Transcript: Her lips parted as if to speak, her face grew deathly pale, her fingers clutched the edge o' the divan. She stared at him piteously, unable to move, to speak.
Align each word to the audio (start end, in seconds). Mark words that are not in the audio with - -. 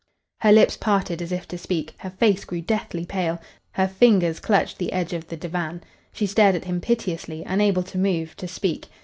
Her 0.39 0.51
lips 0.51 0.77
parted 0.77 1.21
as 1.21 1.31
if 1.31 1.47
to 1.49 1.59
speak, 1.59 1.93
her 1.99 2.09
face 2.09 2.43
grew 2.43 2.61
deathly 2.61 3.05
pale, 3.05 3.39
her 3.73 3.87
fingers 3.87 4.39
clutched 4.39 4.79
the 4.79 4.93
edge 4.93 5.13
o' 5.13 5.19
the 5.19 5.37
divan. 5.37 5.83
She 6.11 6.25
stared 6.25 6.55
at 6.55 6.65
him 6.65 6.81
piteously, 6.81 7.43
unable 7.45 7.83
to 7.83 7.99
move, 7.99 8.35
to 8.37 8.47
speak. 8.47 8.87